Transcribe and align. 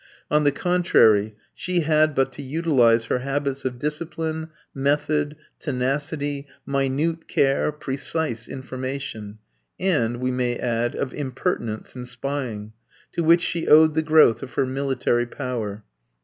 On 0.31 0.43
the 0.43 0.51
contrary, 0.51 1.35
she 1.53 1.81
had 1.81 2.15
but 2.15 2.31
to 2.31 2.41
utilize 2.41 3.05
her 3.05 3.19
habits 3.19 3.65
of 3.65 3.77
discipline, 3.77 4.49
method, 4.73 5.35
tenacity, 5.59 6.47
minute 6.65 7.27
care, 7.27 7.71
precise 7.71 8.47
information 8.47 9.37
and, 9.79 10.17
we 10.17 10.31
may 10.31 10.57
add, 10.57 10.95
of 10.95 11.13
impertinence 11.13 11.95
and 11.95 12.07
spying 12.07 12.73
to 13.11 13.23
which 13.23 13.41
she 13.41 13.67
owed 13.67 13.93
the 13.93 14.01
growth 14.01 14.41
of 14.41 14.55
her 14.55 14.65
military 14.65 15.27
power. 15.27 15.83